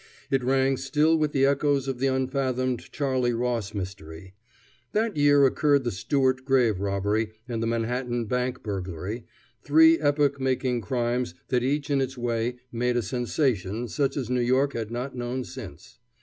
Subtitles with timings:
[0.31, 4.33] It rang still with the echoes of the unfathomed Charley Ross mystery.
[4.93, 9.25] That year occurred the Stewart grave robbery and the Manhattan Bank burglary
[9.63, 14.41] three epoch making crimes that each in its way made a sensation such as New
[14.41, 15.99] York has not known since.